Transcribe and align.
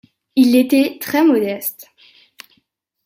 Il 0.35 0.55
était 0.55 0.97
très 0.99 1.23
modeste. 1.23 1.91